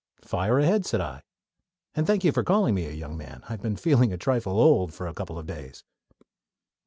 [0.23, 1.21] "Fire ahead!" said I.
[1.93, 3.43] "And thank you for calling me a young man.
[3.47, 5.83] I've been feeling a trifle old for a couple of days."